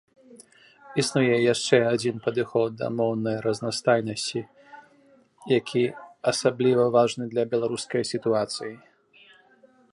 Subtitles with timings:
[1.01, 4.41] Існуе і яшчэ адзін падыход да моўнай разнастайнасці,
[5.59, 5.83] які
[6.35, 8.73] асабліва важны для беларускай сітуацыі.